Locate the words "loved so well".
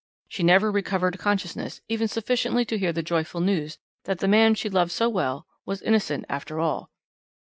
4.67-5.45